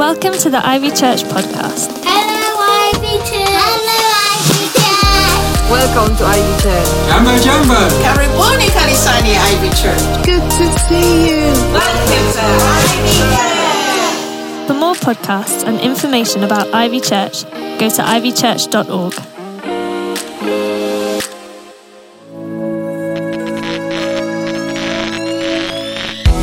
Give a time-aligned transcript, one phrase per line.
[0.00, 1.92] Welcome to the Ivy Church podcast.
[2.08, 2.48] Hello,
[2.88, 3.52] Ivy Church.
[3.52, 4.00] Hello,
[4.32, 5.68] Ivy Church.
[5.68, 6.88] Welcome to Ivy Church.
[7.04, 7.76] Jambo Jambo.
[8.00, 10.00] Karibuni kanisani Ivy Church.
[10.24, 11.52] Good to see you.
[11.76, 12.46] Welcome to
[12.80, 14.66] Ivy Church.
[14.68, 17.44] For more podcasts and information about Ivy Church,
[17.78, 19.14] go to ivychurch.org.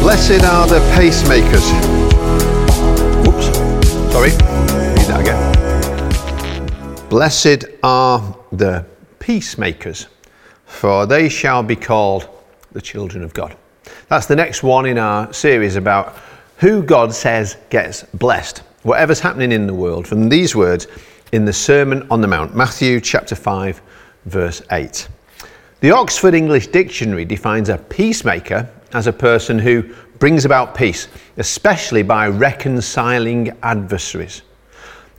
[0.01, 1.97] Blessed are the pacemakers.
[4.17, 4.31] Sorry.
[4.31, 7.07] Read that again.
[7.07, 8.83] Blessed are the
[9.19, 10.07] peacemakers,
[10.65, 12.27] for they shall be called
[12.71, 13.55] the children of God.
[14.07, 16.17] That's the next one in our series about
[16.57, 18.63] who God says gets blessed.
[18.81, 20.87] Whatever's happening in the world, from these words
[21.31, 23.79] in the Sermon on the Mount, Matthew chapter 5,
[24.25, 25.07] verse 8.
[25.81, 31.07] The Oxford English Dictionary defines a peacemaker as a person who brings about peace,
[31.37, 34.41] especially by reconciling adversaries.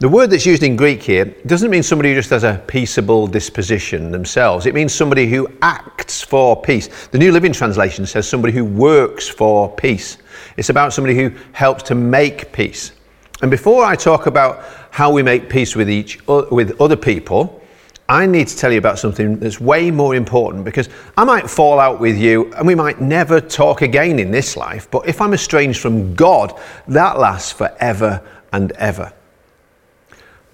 [0.01, 3.27] The word that's used in Greek here doesn't mean somebody who just has a peaceable
[3.27, 4.65] disposition themselves.
[4.67, 7.09] It means somebody who acts for peace.
[7.09, 10.19] The New Living Translation says somebody who works for peace.
[10.57, 12.93] It's about somebody who helps to make peace.
[13.43, 17.61] And before I talk about how we make peace with each with other people,
[18.09, 21.79] I need to tell you about something that's way more important because I might fall
[21.79, 25.35] out with you and we might never talk again in this life, but if I'm
[25.35, 29.13] estranged from God, that lasts forever and ever.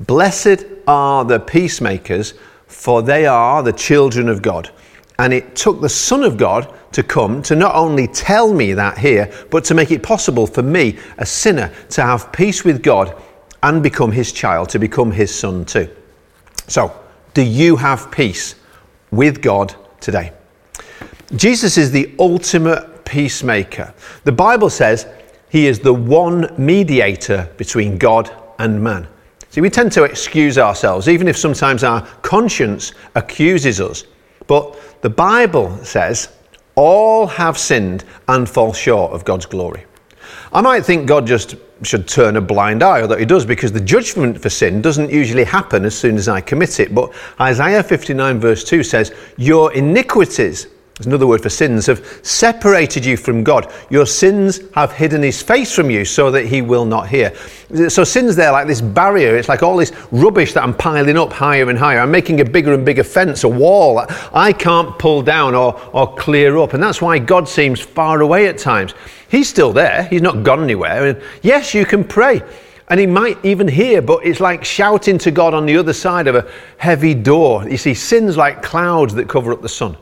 [0.00, 2.34] Blessed are the peacemakers,
[2.66, 4.70] for they are the children of God.
[5.20, 8.98] And it took the Son of God to come to not only tell me that
[8.98, 13.14] here, but to make it possible for me, a sinner, to have peace with God
[13.62, 15.88] and become his child, to become his son too.
[16.66, 17.03] So,
[17.34, 18.54] do you have peace
[19.10, 20.32] with God today?
[21.36, 23.92] Jesus is the ultimate peacemaker.
[24.24, 25.06] The Bible says
[25.50, 29.06] he is the one mediator between God and man.
[29.50, 34.04] See, we tend to excuse ourselves, even if sometimes our conscience accuses us.
[34.46, 36.28] But the Bible says
[36.74, 39.84] all have sinned and fall short of God's glory.
[40.52, 43.80] I might think God just should turn a blind eye, that he does, because the
[43.80, 46.94] judgment for sin doesn't usually happen as soon as I commit it.
[46.94, 53.04] But Isaiah 59, verse 2 says, Your iniquities, there's another word for sins, have separated
[53.04, 53.72] you from God.
[53.90, 57.34] Your sins have hidden his face from you so that he will not hear.
[57.88, 59.36] So sin's there like this barrier.
[59.36, 61.98] It's like all this rubbish that I'm piling up higher and higher.
[61.98, 66.14] I'm making a bigger and bigger fence, a wall I can't pull down or, or
[66.14, 66.74] clear up.
[66.74, 68.94] And that's why God seems far away at times.
[69.28, 70.04] He's still there.
[70.04, 71.08] He's not gone anywhere.
[71.08, 72.40] And yes, you can pray.
[72.86, 76.28] And he might even hear, but it's like shouting to God on the other side
[76.28, 77.68] of a heavy door.
[77.68, 79.96] You see, sin's like clouds that cover up the sun.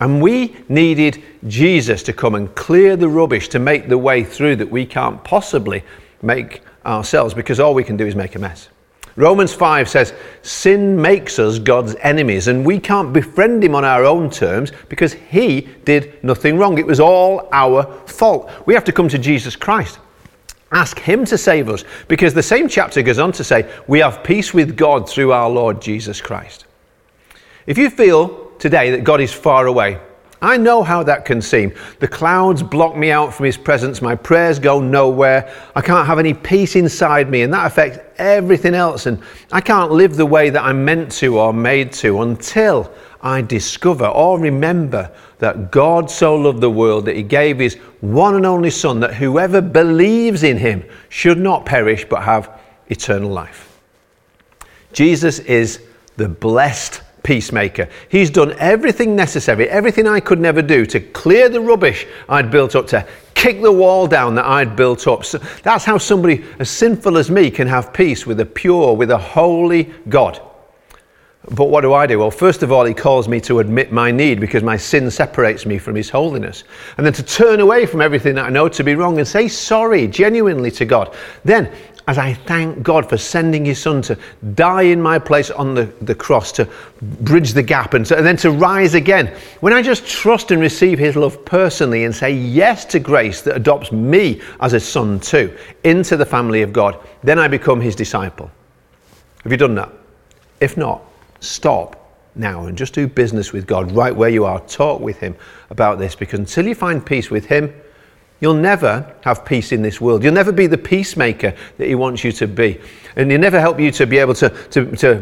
[0.00, 4.56] And we needed Jesus to come and clear the rubbish to make the way through
[4.56, 5.82] that we can't possibly
[6.22, 8.68] make ourselves because all we can do is make a mess.
[9.16, 10.12] Romans 5 says,
[10.42, 15.14] Sin makes us God's enemies, and we can't befriend him on our own terms because
[15.14, 16.78] he did nothing wrong.
[16.78, 18.50] It was all our fault.
[18.66, 19.98] We have to come to Jesus Christ.
[20.70, 24.22] Ask him to save us because the same chapter goes on to say, We have
[24.22, 26.66] peace with God through our Lord Jesus Christ.
[27.66, 30.00] If you feel today that God is far away,
[30.42, 31.72] I know how that can seem.
[31.98, 34.02] The clouds block me out from His presence.
[34.02, 35.52] My prayers go nowhere.
[35.74, 39.06] I can't have any peace inside me, and that affects everything else.
[39.06, 43.40] And I can't live the way that I'm meant to or made to until I
[43.40, 48.44] discover or remember that God so loved the world that He gave His one and
[48.44, 53.80] only Son, that whoever believes in Him should not perish but have eternal life.
[54.92, 55.82] Jesus is
[56.16, 57.88] the blessed peacemaker.
[58.08, 62.76] He's done everything necessary, everything I could never do to clear the rubbish I'd built
[62.76, 63.04] up, to
[63.34, 65.24] kick the wall down that I'd built up.
[65.24, 69.10] So that's how somebody as sinful as me can have peace with a pure, with
[69.10, 70.40] a holy God.
[71.50, 72.20] But what do I do?
[72.20, 75.66] Well, first of all, he calls me to admit my need because my sin separates
[75.66, 76.62] me from his holiness.
[76.96, 79.48] And then to turn away from everything that I know to be wrong and say
[79.48, 81.14] sorry genuinely to God.
[81.44, 81.72] Then
[82.08, 84.16] as I thank God for sending His Son to
[84.54, 86.68] die in my place on the, the cross, to
[87.02, 89.34] bridge the gap, and, to, and then to rise again.
[89.60, 93.56] When I just trust and receive His love personally and say yes to grace that
[93.56, 97.96] adopts me as a son too into the family of God, then I become His
[97.96, 98.50] disciple.
[99.42, 99.92] Have you done that?
[100.60, 101.02] If not,
[101.40, 102.02] stop
[102.36, 104.60] now and just do business with God right where you are.
[104.60, 105.34] Talk with Him
[105.70, 107.74] about this because until you find peace with Him,
[108.40, 110.22] You'll never have peace in this world.
[110.22, 112.78] You'll never be the peacemaker that He wants you to be.
[113.16, 115.14] And He'll never help you to be able to, to, to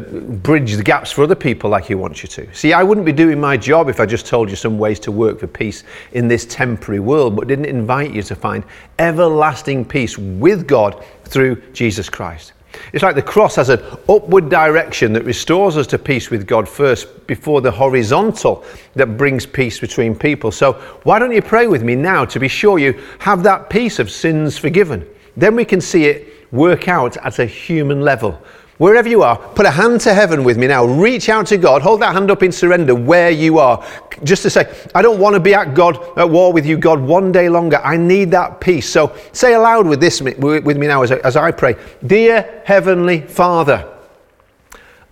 [0.42, 2.52] bridge the gaps for other people like He wants you to.
[2.54, 5.12] See, I wouldn't be doing my job if I just told you some ways to
[5.12, 8.64] work for peace in this temporary world, but didn't invite you to find
[8.98, 12.52] everlasting peace with God through Jesus Christ.
[12.92, 16.68] It's like the cross has an upward direction that restores us to peace with God
[16.68, 20.50] first before the horizontal that brings peace between people.
[20.52, 20.74] So,
[21.04, 24.10] why don't you pray with me now to be sure you have that peace of
[24.10, 25.06] sins forgiven?
[25.36, 28.40] Then we can see it work out at a human level.
[28.84, 30.84] Wherever you are, put a hand to heaven with me now.
[30.84, 31.80] Reach out to God.
[31.80, 33.82] Hold that hand up in surrender where you are.
[34.24, 37.00] Just to say, I don't want to be at God, at war with you, God,
[37.00, 37.78] one day longer.
[37.78, 38.86] I need that peace.
[38.86, 41.76] So say aloud with this with me now as I, as I pray.
[42.06, 43.90] Dear Heavenly Father,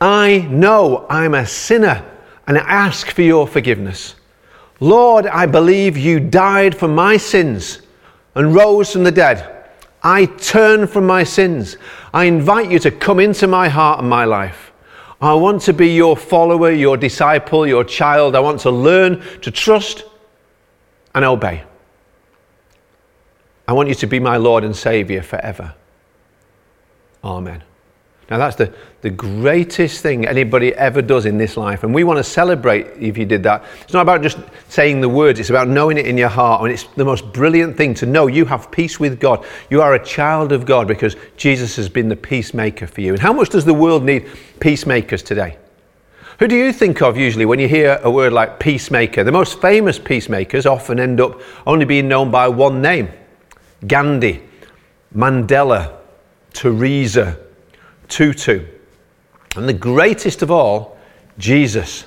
[0.03, 2.05] I know I'm a sinner
[2.47, 4.17] and I ask for your forgiveness.
[4.81, 7.81] Lord, I believe you died for my sins
[8.35, 9.62] and rose from the dead.
[10.03, 11.77] I turn from my sins.
[12.13, 14.73] I invite you to come into my heart and my life.
[15.21, 18.35] I want to be your follower, your disciple, your child.
[18.35, 20.05] I want to learn to trust
[21.15, 21.63] and obey.
[23.69, 25.75] I want you to be my Lord and Savior forever.
[27.23, 27.63] Amen.
[28.33, 31.83] Now, that's the, the greatest thing anybody ever does in this life.
[31.85, 33.63] And we want to celebrate if you did that.
[33.83, 34.39] It's not about just
[34.71, 36.63] saying the words, it's about knowing it in your heart.
[36.63, 39.45] I And it's the most brilliant thing to know you have peace with God.
[39.69, 43.13] You are a child of God because Jesus has been the peacemaker for you.
[43.13, 44.27] And how much does the world need
[44.61, 45.59] peacemakers today?
[46.39, 49.25] Who do you think of usually when you hear a word like peacemaker?
[49.25, 53.11] The most famous peacemakers often end up only being known by one name
[53.87, 54.43] Gandhi,
[55.15, 55.99] Mandela,
[56.55, 57.39] Teresa.
[58.09, 58.67] Tutu.
[59.57, 60.97] And the greatest of all,
[61.39, 62.05] Jesus,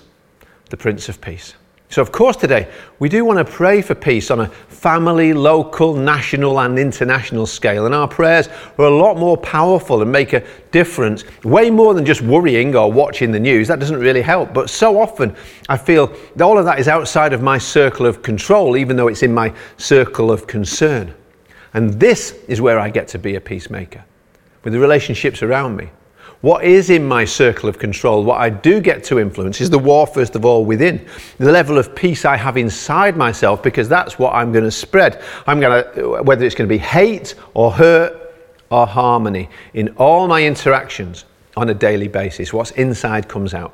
[0.69, 1.55] the Prince of Peace.
[1.89, 2.67] So, of course, today
[2.99, 7.85] we do want to pray for peace on a family, local, national, and international scale.
[7.85, 12.03] And our prayers are a lot more powerful and make a difference, way more than
[12.03, 13.67] just worrying or watching the news.
[13.67, 14.53] That doesn't really help.
[14.53, 15.35] But so often
[15.69, 19.23] I feel all of that is outside of my circle of control, even though it's
[19.23, 21.13] in my circle of concern.
[21.75, 24.03] And this is where I get to be a peacemaker
[24.65, 25.89] with the relationships around me.
[26.41, 29.79] What is in my circle of control, what I do get to influence, is the
[29.79, 31.07] war, first of all, within.
[31.37, 35.23] The level of peace I have inside myself, because that's what I'm going to spread.
[35.47, 38.35] I'm going to, whether it's going to be hate or hurt
[38.69, 41.25] or harmony, in all my interactions
[41.55, 43.73] on a daily basis, what's inside comes out.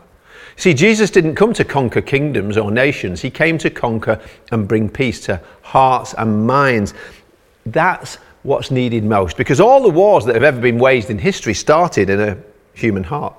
[0.55, 4.21] See, Jesus didn't come to conquer kingdoms or nations, He came to conquer
[4.51, 6.93] and bring peace to hearts and minds.
[7.65, 9.37] That's what's needed most.
[9.37, 12.37] Because all the wars that have ever been waged in history started in a
[12.73, 13.35] human heart.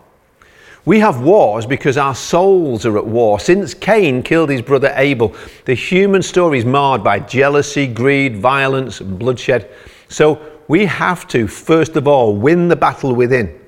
[0.84, 3.38] We have wars because our souls are at war.
[3.38, 5.34] Since Cain killed his brother Abel,
[5.64, 9.70] the human story is marred by jealousy, greed, violence, and bloodshed.
[10.08, 13.60] So we have to, first of all, win the battle within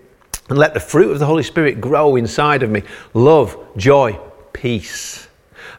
[0.49, 2.83] and let the fruit of the Holy Spirit grow inside of me
[3.15, 4.19] love, joy,
[4.53, 5.29] peace.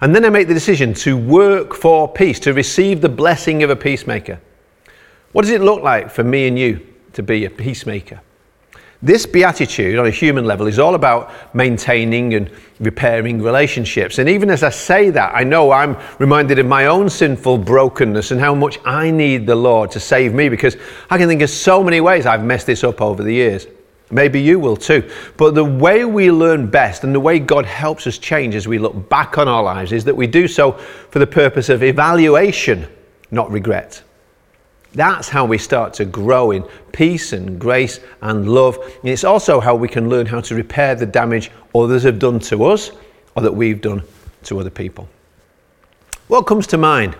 [0.01, 3.69] And then I make the decision to work for peace, to receive the blessing of
[3.69, 4.39] a peacemaker.
[5.35, 6.79] What does it look like for me and you
[7.11, 8.21] to be a peacemaker?
[9.01, 12.49] This beatitude on a human level is all about maintaining and
[12.79, 14.17] repairing relationships.
[14.17, 18.31] And even as I say that, I know I'm reminded of my own sinful brokenness
[18.31, 20.77] and how much I need the Lord to save me because
[21.09, 23.67] I can think of so many ways I've messed this up over the years.
[24.11, 25.11] Maybe you will too.
[25.35, 28.77] But the way we learn best and the way God helps us change as we
[28.77, 32.87] look back on our lives is that we do so for the purpose of evaluation,
[33.31, 34.01] not regret.
[34.95, 38.77] That's how we start to grow in peace and grace and love.
[38.77, 42.39] And it's also how we can learn how to repair the damage others have done
[42.39, 42.91] to us
[43.35, 44.03] or that we've done
[44.43, 45.09] to other people.
[46.27, 47.17] What comes to mind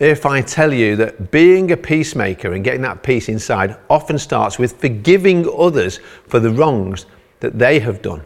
[0.00, 4.58] if I tell you that being a peacemaker and getting that peace inside often starts
[4.58, 7.06] with forgiving others for the wrongs
[7.38, 8.24] that they have done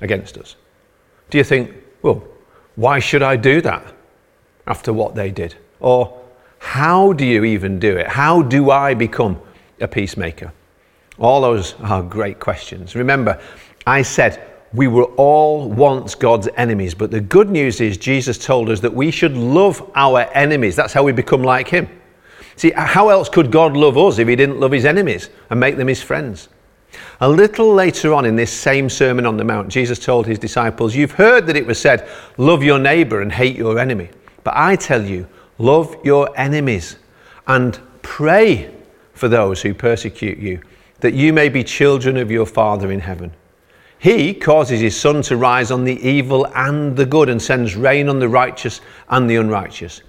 [0.00, 0.54] against us?
[1.30, 1.72] Do you think,
[2.02, 2.22] well,
[2.76, 3.94] why should I do that
[4.66, 5.56] after what they did?
[5.80, 6.22] Or
[6.58, 8.06] how do you even do it?
[8.06, 9.40] How do I become
[9.80, 10.52] a peacemaker?
[11.18, 12.94] All those are great questions.
[12.94, 13.40] Remember,
[13.86, 18.68] I said we were all once God's enemies, but the good news is Jesus told
[18.68, 20.76] us that we should love our enemies.
[20.76, 21.88] That's how we become like Him.
[22.56, 25.76] See, how else could God love us if He didn't love His enemies and make
[25.76, 26.48] them His friends?
[27.20, 30.94] A little later on in this same Sermon on the Mount, Jesus told His disciples,
[30.94, 34.10] You've heard that it was said, Love your neighbor and hate your enemy.
[34.44, 35.26] But I tell you,
[35.58, 36.96] Love your enemies
[37.46, 38.70] and pray
[39.14, 40.60] for those who persecute you,
[41.00, 43.32] that you may be children of your Father in heaven.
[43.98, 48.08] He causes his sun to rise on the evil and the good and sends rain
[48.08, 50.02] on the righteous and the unrighteous.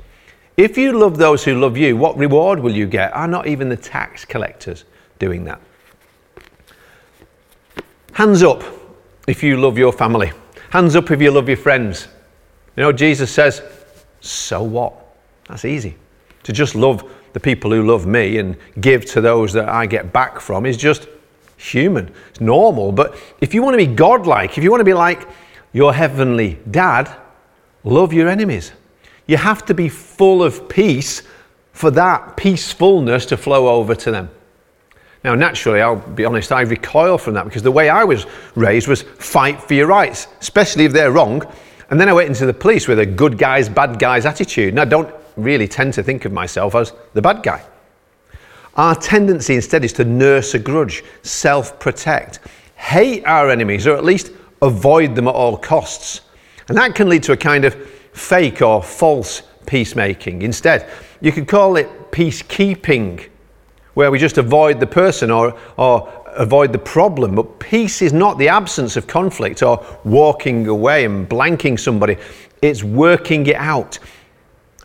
[0.58, 3.13] If you love those who love you, what reward will you get?
[3.13, 4.84] Are not even the tax collectors
[5.20, 5.62] doing that?
[8.13, 8.63] Hands up
[9.27, 10.32] if you love your family.
[10.72, 12.08] Hands up if you love your friends.
[12.75, 13.62] You know, Jesus says,
[14.20, 15.07] so what?
[15.48, 15.96] That's easy.
[16.44, 20.13] To just love the people who love me and give to those that I get
[20.13, 21.08] back from is just
[21.58, 22.12] human.
[22.30, 22.92] It's normal.
[22.92, 25.27] But if you want to be godlike, if you want to be like
[25.74, 27.12] your heavenly dad,
[27.84, 28.72] love your enemies.
[29.25, 31.24] You have to be full of peace
[31.74, 34.30] for that peacefulness to flow over to them.
[35.24, 38.25] Now, naturally, I'll be honest, I recoil from that because the way I was
[38.56, 41.44] raised was fight for your rights, especially if they're wrong.
[41.89, 44.70] And then I went into the police with a good guys, bad guys attitude.
[44.70, 47.63] And I don't really tend to think of myself as the bad guy.
[48.75, 52.39] Our tendency instead is to nurse a grudge, self protect,
[52.75, 56.22] hate our enemies, or at least avoid them at all costs.
[56.67, 57.74] And that can lead to a kind of
[58.13, 60.41] fake or false peacemaking.
[60.41, 60.89] Instead,
[61.22, 63.29] you could call it peacekeeping,
[63.94, 67.36] where we just avoid the person or, or avoid the problem.
[67.36, 72.17] But peace is not the absence of conflict or walking away and blanking somebody,
[72.62, 74.00] it's working it out.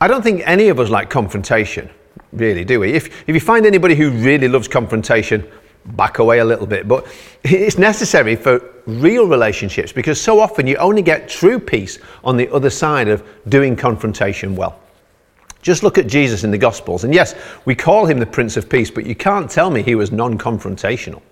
[0.03, 1.89] I don't think any of us like confrontation,
[2.33, 2.93] really, do we?
[2.93, 5.47] If, if you find anybody who really loves confrontation,
[5.95, 6.89] back away a little bit.
[6.89, 7.07] But
[7.45, 12.53] it's necessary for real relationships because so often you only get true peace on the
[12.53, 14.81] other side of doing confrontation well.
[15.63, 17.05] Just look at Jesus in the Gospels.
[17.05, 19.95] And yes, we call him the Prince of Peace, but you can't tell me he
[19.95, 21.23] was non confrontational.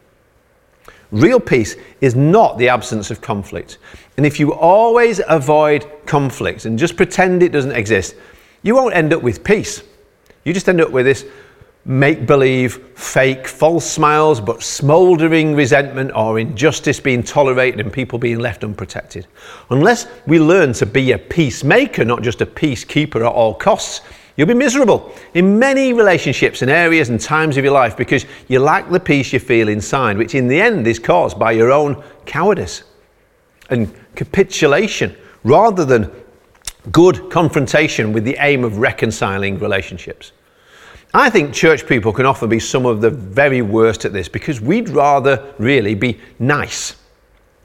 [1.11, 3.79] Real peace is not the absence of conflict.
[4.17, 8.15] And if you always avoid conflict and just pretend it doesn't exist,
[8.63, 9.83] you won't end up with peace.
[10.45, 11.25] You just end up with this
[11.85, 18.39] make believe, fake, false smiles, but smouldering resentment or injustice being tolerated and people being
[18.39, 19.27] left unprotected.
[19.71, 24.03] Unless we learn to be a peacemaker, not just a peacekeeper at all costs,
[24.37, 28.61] you'll be miserable in many relationships and areas and times of your life because you
[28.61, 32.03] lack the peace you feel inside, which in the end is caused by your own
[32.27, 32.85] cowardice
[33.71, 36.11] and capitulation rather than
[36.91, 40.33] good confrontation with the aim of reconciling relationships.
[41.13, 44.61] I think church people can often be some of the very worst at this because
[44.61, 46.97] we'd rather really be nice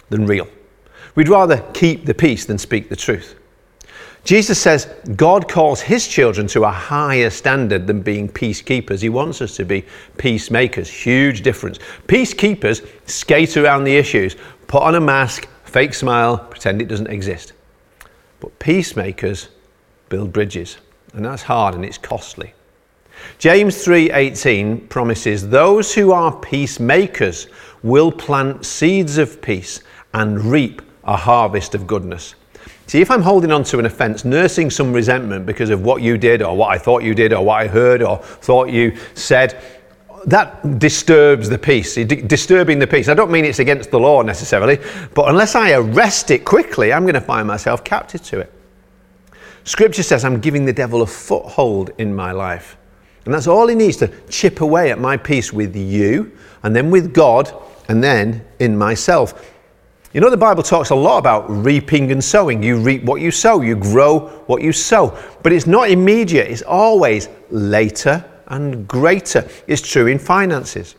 [0.10, 0.48] than real.
[1.13, 3.36] We'd rather keep the peace than speak the truth.
[4.24, 9.00] Jesus says God calls his children to a higher standard than being peacekeepers.
[9.00, 9.86] He wants us to be
[10.17, 10.89] peacemakers.
[10.89, 11.77] Huge difference.
[12.07, 17.53] Peacekeepers skate around the issues, put on a mask, fake smile, pretend it doesn't exist.
[18.39, 19.50] But peacemakers
[20.10, 20.77] build bridges,
[21.13, 22.54] and that's hard and it's costly.
[23.38, 27.48] James 3:18 promises those who are peacemakers
[27.82, 29.82] will plant seeds of peace
[30.13, 32.36] and reap a harvest of goodness.
[32.88, 36.18] See, if I'm holding on to an offense, nursing some resentment because of what you
[36.18, 39.60] did or what I thought you did or what I heard or thought you said,
[40.25, 43.10] that disturbs the peace, disturbing the peace.
[43.10, 44.79] I don't mean it's against the law necessarily,
[45.13, 48.51] but unless I arrest it quickly, I'm going to find myself captive to it.
[49.63, 52.77] Scripture says I'm giving the devil a foothold in my life.
[53.25, 56.32] And that's all he needs to chip away at my peace with you,
[56.63, 57.51] and then with God,
[57.88, 59.51] and then in myself.
[60.13, 62.63] You know, the Bible talks a lot about reaping and sowing.
[62.63, 65.17] You reap what you sow, you grow what you sow.
[65.44, 69.47] But it's not immediate, it's always later and greater.
[69.67, 70.95] It's true in finances,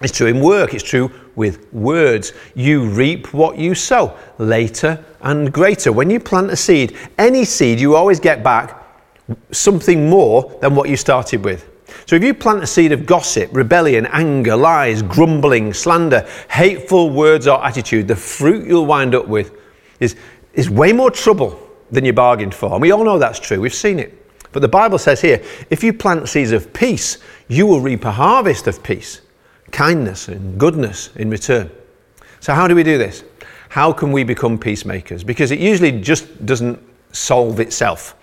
[0.00, 2.32] it's true in work, it's true with words.
[2.54, 5.92] You reap what you sow, later and greater.
[5.92, 8.82] When you plant a seed, any seed, you always get back
[9.50, 11.68] something more than what you started with.
[12.06, 17.46] So if you plant a seed of gossip, rebellion, anger, lies, grumbling, slander, hateful words
[17.46, 19.52] or attitude, the fruit you'll wind up with
[19.98, 20.16] is,
[20.54, 22.72] is way more trouble than you bargained for.
[22.72, 24.25] And we all know that's true, we've seen it.
[24.56, 28.10] But the Bible says here if you plant seeds of peace, you will reap a
[28.10, 29.20] harvest of peace,
[29.70, 31.70] kindness, and goodness in return.
[32.40, 33.22] So, how do we do this?
[33.68, 35.22] How can we become peacemakers?
[35.22, 36.82] Because it usually just doesn't
[37.12, 38.16] solve itself.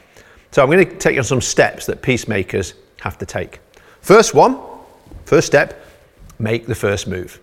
[0.50, 3.60] So I'm going to take you on some steps that peacemakers have to take.
[4.02, 4.60] First one,
[5.26, 5.86] first step,
[6.40, 7.40] make the first move.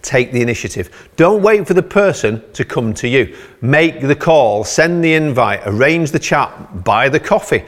[0.00, 1.10] Take the initiative.
[1.16, 3.36] Don't wait for the person to come to you.
[3.60, 7.66] Make the call, send the invite, arrange the chat, buy the coffee.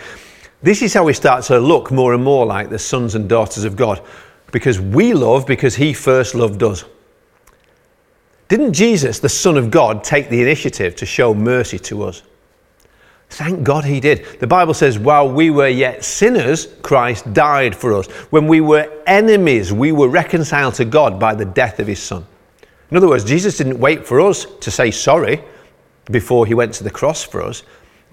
[0.63, 3.65] This is how we start to look more and more like the sons and daughters
[3.65, 4.01] of God
[4.53, 6.85] because we love because He first loved us.
[8.49, 12.23] Didn't Jesus, the Son of God, take the initiative to show mercy to us?
[13.33, 14.27] Thank God he did.
[14.41, 18.07] The Bible says, while we were yet sinners, Christ died for us.
[18.29, 22.27] When we were enemies, we were reconciled to God by the death of his Son.
[22.91, 25.43] In other words, Jesus didn't wait for us to say sorry
[26.11, 27.63] before he went to the cross for us.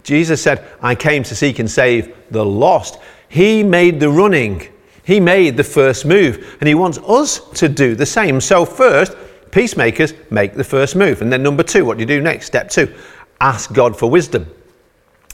[0.03, 2.99] Jesus said, I came to seek and save the lost.
[3.27, 4.67] He made the running,
[5.03, 8.41] He made the first move, and He wants us to do the same.
[8.41, 9.15] So, first,
[9.51, 11.21] peacemakers make the first move.
[11.21, 12.45] And then, number two, what do you do next?
[12.47, 12.93] Step two
[13.41, 14.45] ask God for wisdom.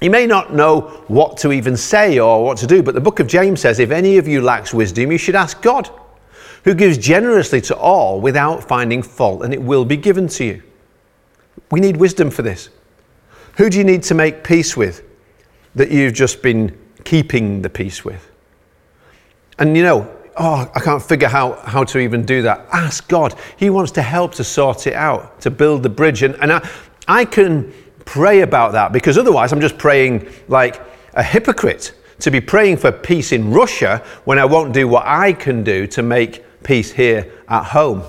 [0.02, 3.20] You may not know what to even say or what to do, but the book
[3.20, 5.90] of James says if any of you lacks wisdom, you should ask God,
[6.64, 10.64] who gives generously to all without finding fault, and it will be given to you.
[11.72, 12.70] We need wisdom for this.
[13.58, 15.04] Who do you need to make peace with
[15.76, 18.32] that you've just been keeping the peace with?
[19.58, 22.66] And you know, oh, I can't figure how, how to even do that.
[22.72, 23.36] Ask God.
[23.58, 26.24] He wants to help to sort it out, to build the bridge.
[26.24, 26.70] And, and I,
[27.08, 30.82] I can pray about that because otherwise I'm just praying like
[31.14, 35.34] a hypocrite to be praying for peace in Russia when I won't do what I
[35.34, 38.04] can do to make peace here at home.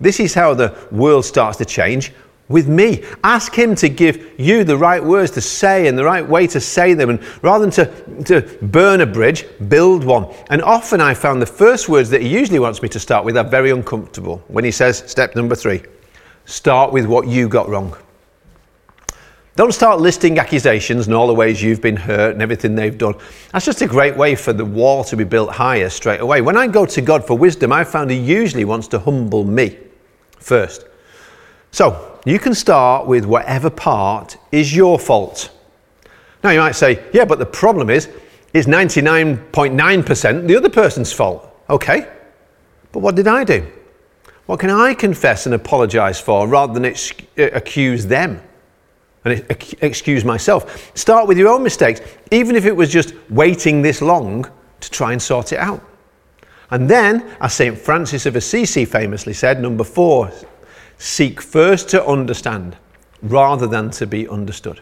[0.00, 2.12] This is how the world starts to change
[2.48, 3.02] with me.
[3.22, 6.60] Ask Him to give you the right words to say and the right way to
[6.60, 7.10] say them.
[7.10, 10.32] And rather than to, to burn a bridge, build one.
[10.50, 13.36] And often I found the first words that He usually wants me to start with
[13.36, 14.42] are very uncomfortable.
[14.48, 15.82] When He says, step number three,
[16.44, 17.96] start with what you got wrong.
[19.56, 23.14] Don't start listing accusations and all the ways you've been hurt and everything they've done.
[23.52, 26.40] That's just a great way for the wall to be built higher straight away.
[26.40, 29.78] When I go to God for wisdom, I found He usually wants to humble me
[30.40, 30.86] first.
[31.74, 35.50] So, you can start with whatever part is your fault.
[36.44, 38.08] Now, you might say, yeah, but the problem is,
[38.52, 41.44] it's 99.9% the other person's fault.
[41.68, 42.08] Okay,
[42.92, 43.66] but what did I do?
[44.46, 48.40] What can I confess and apologize for rather than ex- uh, accuse them?
[49.24, 49.44] and
[49.80, 50.96] excuse myself.
[50.96, 52.00] Start with your own mistakes,
[52.30, 55.82] even if it was just waiting this long to try and sort it out.
[56.70, 57.76] And then, as St.
[57.76, 60.30] Francis of Assisi famously said, number four,
[60.98, 62.76] seek first to understand
[63.22, 64.80] rather than to be understood.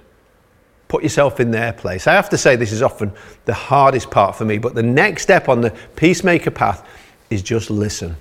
[0.88, 2.06] Put yourself in their place.
[2.06, 3.12] I have to say, this is often
[3.44, 6.86] the hardest part for me, but the next step on the peacemaker path
[7.30, 8.16] is just listen.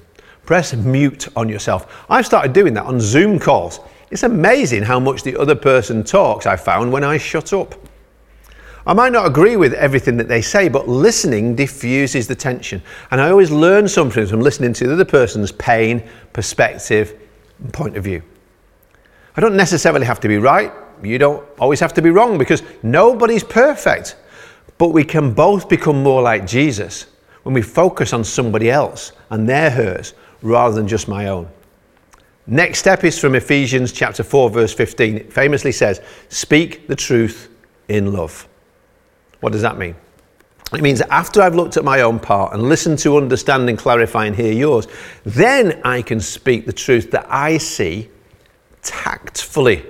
[0.45, 2.05] Press mute on yourself.
[2.09, 3.79] I've started doing that on Zoom calls.
[4.09, 7.75] It's amazing how much the other person talks, I found, when I shut up.
[8.85, 12.81] I might not agree with everything that they say, but listening diffuses the tension.
[13.11, 17.20] And I always learn something from listening to the other person's pain, perspective,
[17.69, 18.23] point of view.
[19.35, 20.71] I don't necessarily have to be right.
[21.03, 24.15] You don't always have to be wrong because nobody's perfect.
[24.77, 27.05] But we can both become more like Jesus
[27.43, 31.47] when we focus on somebody else and their hurts rather than just my own.
[32.47, 35.17] Next step is from Ephesians chapter 4 verse 15.
[35.17, 37.49] It famously says, "Speak the truth
[37.87, 38.47] in love."
[39.39, 39.95] What does that mean?
[40.73, 43.77] It means that after I've looked at my own part and listened to understand and
[43.77, 44.87] clarify and hear yours,
[45.25, 48.09] then I can speak the truth that I see
[48.81, 49.85] tactfully.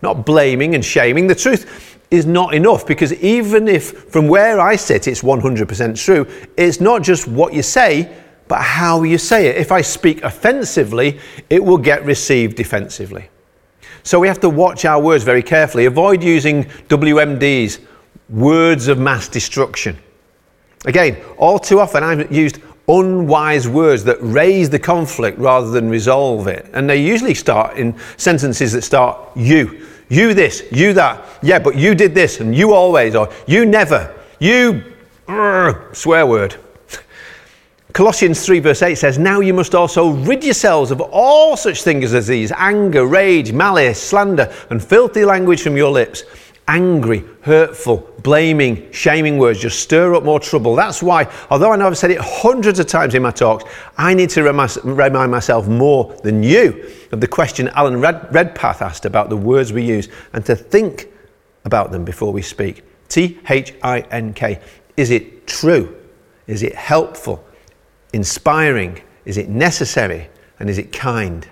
[0.00, 1.26] Not blaming and shaming.
[1.26, 6.26] The truth is not enough because even if from where I sit it's 100% true,
[6.56, 8.10] it's not just what you say,
[8.48, 9.56] but how you say it.
[9.56, 13.28] If I speak offensively, it will get received defensively.
[14.02, 15.84] So we have to watch our words very carefully.
[15.84, 17.80] Avoid using WMDs,
[18.28, 19.98] words of mass destruction.
[20.86, 26.46] Again, all too often I've used unwise words that raise the conflict rather than resolve
[26.48, 26.68] it.
[26.72, 29.86] And they usually start in sentences that start you.
[30.08, 31.24] You this, you that.
[31.42, 34.14] Yeah, but you did this and you always, or you never.
[34.40, 34.82] You,
[35.92, 36.56] swear word.
[37.92, 42.12] Colossians 3, verse 8 says, Now you must also rid yourselves of all such things
[42.14, 46.24] as these anger, rage, malice, slander, and filthy language from your lips.
[46.70, 50.76] Angry, hurtful, blaming, shaming words just stir up more trouble.
[50.76, 53.64] That's why, although I know I've said it hundreds of times in my talks,
[53.98, 59.30] I need to remind myself more than you of the question Alan Redpath asked about
[59.30, 61.08] the words we use and to think
[61.64, 62.84] about them before we speak.
[63.08, 64.60] T H I N K.
[64.96, 65.96] Is it true?
[66.46, 67.44] Is it helpful?
[68.12, 69.00] inspiring?
[69.24, 70.28] Is it necessary?
[70.58, 71.48] And is it kind?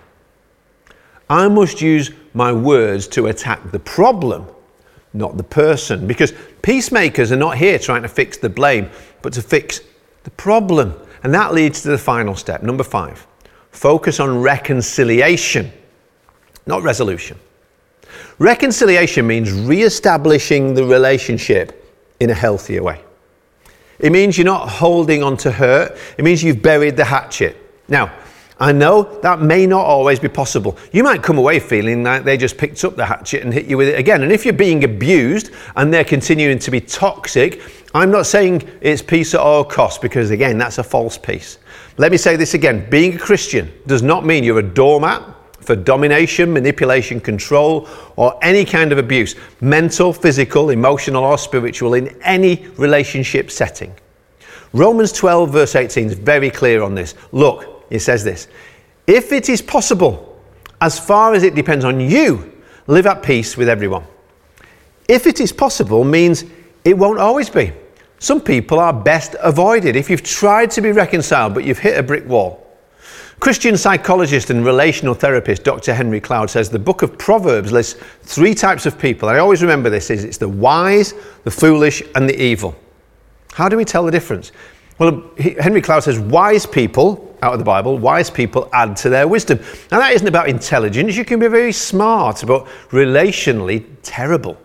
[1.31, 4.47] I must use my words to attack the problem,
[5.19, 6.07] not the person.
[6.07, 9.81] Because peacemakers are not here trying to fix the blame, but to fix
[10.25, 10.95] the problem.
[11.23, 13.27] And that leads to the final step, number five
[13.71, 15.71] focus on reconciliation,
[16.67, 17.39] not resolution.
[18.39, 21.85] Reconciliation means re establishing the relationship
[22.19, 23.01] in a healthier way.
[23.99, 25.97] It means you're not holding on to hurt.
[26.17, 27.57] It means you've buried the hatchet.
[27.89, 28.13] Now,
[28.61, 30.77] I know that may not always be possible.
[30.93, 33.77] You might come away feeling like they just picked up the hatchet and hit you
[33.77, 34.23] with it again.
[34.23, 37.63] And if you're being abused and they're continuing to be toxic,
[37.95, 41.59] I'm not saying it's peace at all costs because, again, that's a false peace.
[41.99, 45.23] Let me say this again being a Christian does not mean you're a doormat
[45.61, 52.09] for domination, manipulation, control, or any kind of abuse, mental, physical, emotional, or spiritual, in
[52.23, 53.95] any relationship setting.
[54.73, 57.15] Romans 12, verse 18 is very clear on this.
[57.33, 58.49] Look, it says this
[59.07, 60.41] If it is possible,
[60.81, 62.53] as far as it depends on you,
[62.87, 64.05] live at peace with everyone.
[65.09, 66.45] If it is possible means
[66.85, 67.73] it won't always be.
[68.19, 72.03] Some people are best avoided if you've tried to be reconciled but you've hit a
[72.03, 72.65] brick wall.
[73.41, 75.95] Christian psychologist and relational therapist Dr.
[75.95, 79.29] Henry Cloud says the book of Proverbs lists three types of people.
[79.29, 82.75] I always remember this is it's the wise, the foolish and the evil.
[83.53, 84.51] How do we tell the difference?
[84.99, 89.29] Well, Henry Cloud says wise people out of the Bible, wise people add to their
[89.29, 89.59] wisdom.
[89.91, 94.59] Now that isn't about intelligence, you can be very smart but relationally terrible.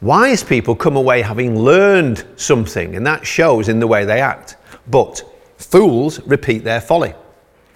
[0.00, 4.56] Wise people come away having learned something, and that shows in the way they act.
[4.88, 5.22] But
[5.56, 7.14] fools repeat their folly.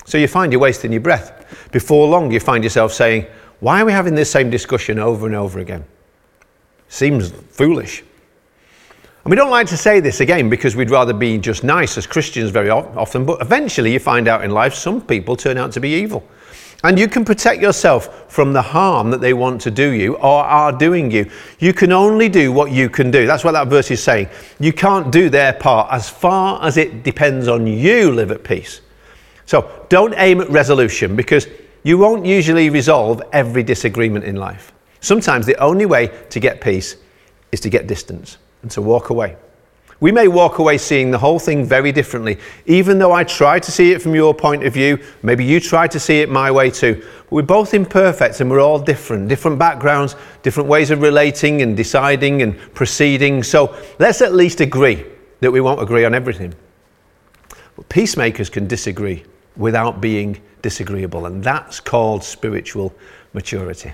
[0.04, 1.68] So you find you're wasting your breath.
[1.72, 3.26] Before long, you find yourself saying,
[3.60, 5.84] Why are we having this same discussion over and over again?
[6.88, 8.02] Seems foolish.
[9.28, 12.06] And we don't like to say this again because we'd rather be just nice as
[12.06, 15.80] Christians very often, but eventually you find out in life some people turn out to
[15.80, 16.26] be evil.
[16.82, 20.44] And you can protect yourself from the harm that they want to do you or
[20.44, 21.30] are doing you.
[21.58, 23.26] You can only do what you can do.
[23.26, 24.30] That's what that verse is saying.
[24.60, 25.92] You can't do their part.
[25.92, 28.80] As far as it depends on you, live at peace.
[29.44, 31.46] So don't aim at resolution because
[31.82, 34.72] you won't usually resolve every disagreement in life.
[35.02, 36.96] Sometimes the only way to get peace
[37.52, 39.36] is to get distance and to walk away.
[40.00, 43.72] We may walk away seeing the whole thing very differently, even though I try to
[43.72, 45.02] see it from your point of view.
[45.22, 47.04] Maybe you try to see it my way too.
[47.24, 51.76] But we're both imperfect and we're all different, different backgrounds, different ways of relating and
[51.76, 53.42] deciding and proceeding.
[53.42, 55.04] So let's at least agree
[55.40, 56.54] that we won't agree on everything.
[57.74, 59.24] But peacemakers can disagree
[59.56, 62.94] without being disagreeable, and that's called spiritual
[63.32, 63.92] maturity.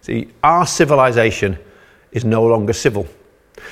[0.00, 1.58] See, our civilization
[2.12, 3.06] is no longer civil.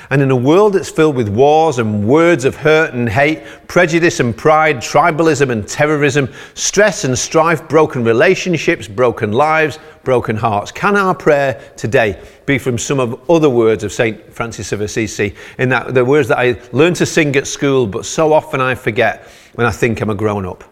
[0.09, 4.19] And in a world that's filled with wars and words of hurt and hate, prejudice
[4.19, 10.95] and pride, tribalism and terrorism, stress and strife, broken relationships, broken lives, broken hearts, can
[10.95, 14.33] our prayer today be from some of other words of St.
[14.33, 18.05] Francis of Assisi, in that the words that I learned to sing at school, but
[18.05, 20.63] so often I forget when I think I'm a grown up?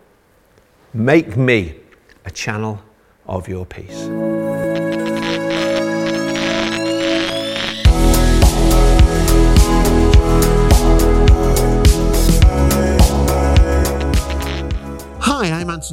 [0.94, 1.76] Make me
[2.24, 2.82] a channel
[3.26, 4.45] of your peace.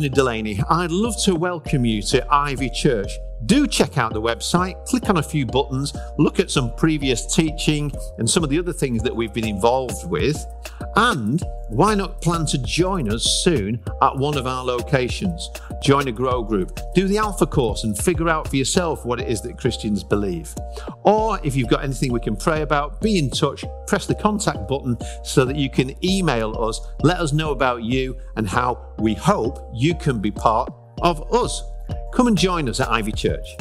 [0.02, 0.60] Anthony Delaney.
[0.68, 3.12] I'd love to welcome you to Ivy Church.
[3.46, 7.90] Do check out the website, click on a few buttons, look at some previous teaching
[8.18, 10.44] and some of the other things that we've been involved with.
[10.96, 15.50] And why not plan to join us soon at one of our locations?
[15.83, 19.28] Join a Grow group, do the Alpha course, and figure out for yourself what it
[19.28, 20.55] is that Christians believe.
[21.02, 24.68] Or if you've got anything we can pray about, be in touch, press the contact
[24.68, 29.14] button so that you can email us, let us know about you and how we
[29.14, 31.62] hope you can be part of us.
[32.12, 33.56] Come and join us at Ivy Church.